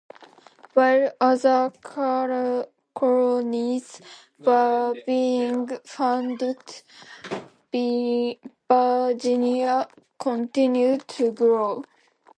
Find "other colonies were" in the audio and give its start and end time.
1.21-4.95